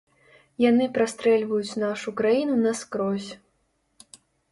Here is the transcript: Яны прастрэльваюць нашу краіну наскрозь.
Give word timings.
Яны 0.69 0.85
прастрэльваюць 0.95 1.77
нашу 1.83 2.13
краіну 2.21 2.55
наскрозь. 2.61 3.29